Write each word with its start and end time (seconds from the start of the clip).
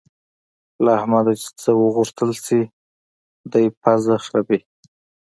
له 0.83 0.89
احمده 0.99 1.33
چې 1.41 1.47
څه 1.61 1.71
وغوښتل 1.83 2.29
شي؛ 2.45 2.61
دی 3.51 3.65
پزه 3.81 4.15
خرېي. 4.25 4.59